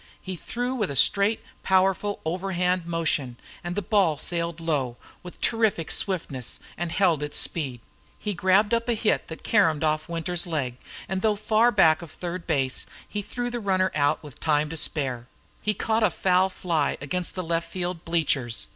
He 0.19 0.35
threw 0.35 0.73
with 0.73 0.89
a 0.89 0.95
straight, 0.95 1.43
powerful 1.61 2.21
overhand 2.25 2.87
motion 2.87 3.37
and 3.63 3.75
the 3.75 3.83
ball 3.83 4.17
sailed 4.17 4.59
low, 4.59 4.97
with 5.21 5.39
terrific 5.41 5.91
swiftness, 5.91 6.59
and 6.75 6.91
held 6.91 7.21
its 7.21 7.37
speed. 7.37 7.81
He 8.17 8.33
grabbed 8.33 8.73
up 8.73 8.89
a 8.89 8.95
hit 8.95 9.27
that 9.27 9.43
caromed 9.43 9.83
off 9.83 10.09
Winter's 10.09 10.47
leg, 10.47 10.77
and 11.07 11.21
though 11.21 11.35
far 11.35 11.71
back 11.71 12.01
of 12.01 12.09
third 12.09 12.47
base, 12.47 12.87
threw 13.23 13.51
the 13.51 13.59
runner 13.59 13.91
out 13.93 14.23
with 14.23 14.39
time 14.39 14.71
to 14.71 14.75
spare. 14.77 15.27
He 15.61 15.75
caught 15.75 16.01
a 16.01 16.09
foul 16.09 16.49
fly 16.49 16.97
against 16.99 17.35
the 17.35 17.43
left 17.43 17.69
field 17.69 18.03
bleachers. 18.03 18.65